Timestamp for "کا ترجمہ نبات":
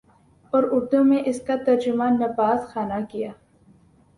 1.41-2.67